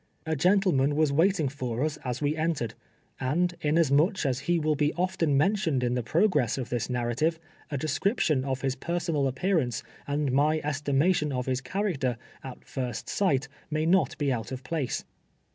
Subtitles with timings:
[0.25, 2.73] A gentleman was waiting lor us a8 we entered,
[3.19, 7.37] and inasmuch as he will be often men tioned in the progress of this narrative,
[7.69, 13.47] a description of his personal appearance, and my estimation of his character, at first sight,
[13.69, 15.03] may not be out of place.